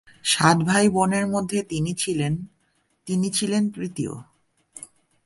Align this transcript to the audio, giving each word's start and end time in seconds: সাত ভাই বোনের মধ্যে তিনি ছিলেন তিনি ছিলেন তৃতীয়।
সাত 0.23 0.57
ভাই 0.63 0.89
বোনের 0.89 1.27
মধ্যে 1.27 1.59
তিনি 1.63 1.93
ছিলেন 1.93 2.33
তিনি 3.07 3.27
ছিলেন 3.31 3.63
তৃতীয়। 3.69 4.13